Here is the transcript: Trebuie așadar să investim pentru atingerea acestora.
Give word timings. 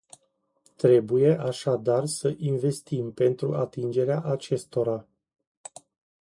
Trebuie 0.77 1.37
așadar 1.37 2.05
să 2.05 2.33
investim 2.37 3.11
pentru 3.13 3.53
atingerea 3.53 4.21
acestora. 4.21 5.07